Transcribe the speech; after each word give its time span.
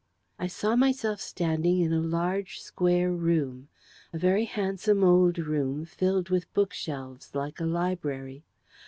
I 0.39 0.47
saw 0.47 0.75
myself 0.75 1.21
standing 1.21 1.77
in 1.79 1.93
a 1.93 2.01
large, 2.01 2.59
square 2.59 3.11
room 3.11 3.67
a 4.11 4.17
very 4.17 4.45
handsome 4.45 5.03
old 5.03 5.37
room, 5.37 5.85
filled 5.85 6.29
with 6.29 6.51
bookshelves 6.55 7.35
like 7.35 7.59
a 7.59 7.65
library. 7.67 8.43